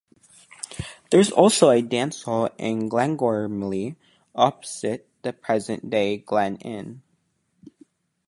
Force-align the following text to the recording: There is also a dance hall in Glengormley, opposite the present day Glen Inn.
There 1.11 1.19
is 1.19 1.29
also 1.31 1.69
a 1.69 1.83
dance 1.83 2.23
hall 2.23 2.49
in 2.57 2.89
Glengormley, 2.89 3.97
opposite 4.33 5.07
the 5.21 5.31
present 5.31 5.91
day 5.91 6.17
Glen 6.17 6.55
Inn. 6.55 7.03